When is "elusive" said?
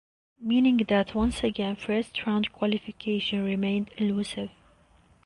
3.97-4.49